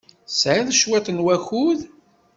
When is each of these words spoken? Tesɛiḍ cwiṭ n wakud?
Tesɛiḍ 0.27 0.67
cwiṭ 0.79 1.07
n 1.15 1.23
wakud? 1.23 1.79